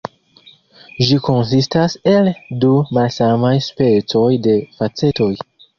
Ĝi 1.09 1.17
konsistas 1.27 1.97
el 2.15 2.31
du 2.65 2.73
malsamaj 2.99 3.55
specoj 3.69 4.29
de 4.49 4.61
facetoj. 4.81 5.35